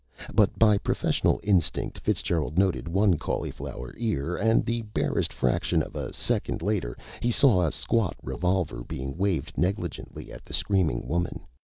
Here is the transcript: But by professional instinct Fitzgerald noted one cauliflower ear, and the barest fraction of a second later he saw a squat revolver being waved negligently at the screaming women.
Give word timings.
But 0.33 0.57
by 0.57 0.79
professional 0.79 1.39
instinct 1.43 1.99
Fitzgerald 1.99 2.57
noted 2.57 2.87
one 2.87 3.19
cauliflower 3.19 3.93
ear, 3.99 4.35
and 4.35 4.65
the 4.65 4.81
barest 4.81 5.31
fraction 5.31 5.83
of 5.83 5.95
a 5.95 6.11
second 6.11 6.63
later 6.63 6.97
he 7.19 7.29
saw 7.29 7.61
a 7.67 7.71
squat 7.71 8.15
revolver 8.23 8.83
being 8.83 9.15
waved 9.15 9.59
negligently 9.59 10.31
at 10.31 10.43
the 10.43 10.55
screaming 10.55 11.07
women. 11.07 11.41